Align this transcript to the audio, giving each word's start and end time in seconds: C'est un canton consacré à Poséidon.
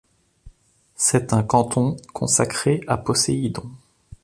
C'est 0.95 1.31
un 1.31 1.43
canton 1.43 1.95
consacré 2.11 2.81
à 2.87 2.97
Poséidon. 2.97 3.69